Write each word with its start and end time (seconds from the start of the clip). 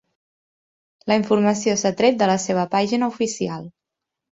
La 1.11 1.19
informació 1.21 1.77
s'ha 1.85 1.95
tret 2.03 2.21
de 2.25 2.33
la 2.35 2.41
seva 2.49 2.67
pàgina 2.77 3.15
oficial. 3.17 3.75